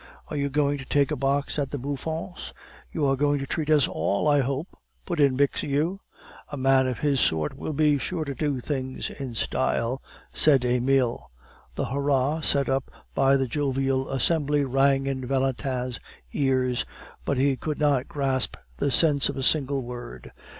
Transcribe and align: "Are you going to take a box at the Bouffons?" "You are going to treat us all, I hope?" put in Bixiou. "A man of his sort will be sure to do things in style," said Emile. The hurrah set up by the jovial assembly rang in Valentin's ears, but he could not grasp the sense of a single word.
"Are 0.29 0.35
you 0.35 0.49
going 0.49 0.79
to 0.79 0.85
take 0.85 1.11
a 1.11 1.15
box 1.15 1.59
at 1.59 1.69
the 1.69 1.77
Bouffons?" 1.77 2.55
"You 2.91 3.05
are 3.05 3.15
going 3.15 3.37
to 3.37 3.45
treat 3.45 3.69
us 3.69 3.87
all, 3.87 4.27
I 4.27 4.39
hope?" 4.39 4.69
put 5.05 5.19
in 5.19 5.37
Bixiou. 5.37 5.99
"A 6.49 6.57
man 6.57 6.87
of 6.87 7.01
his 7.01 7.19
sort 7.19 7.55
will 7.55 7.73
be 7.73 7.99
sure 7.99 8.25
to 8.25 8.33
do 8.33 8.59
things 8.59 9.11
in 9.11 9.35
style," 9.35 10.01
said 10.33 10.65
Emile. 10.65 11.29
The 11.75 11.85
hurrah 11.85 12.39
set 12.41 12.67
up 12.67 12.89
by 13.13 13.37
the 13.37 13.45
jovial 13.45 14.09
assembly 14.09 14.63
rang 14.63 15.05
in 15.05 15.23
Valentin's 15.27 15.99
ears, 16.33 16.83
but 17.23 17.37
he 17.37 17.55
could 17.55 17.77
not 17.77 18.07
grasp 18.07 18.55
the 18.77 18.89
sense 18.89 19.29
of 19.29 19.37
a 19.37 19.43
single 19.43 19.83
word. 19.83 20.31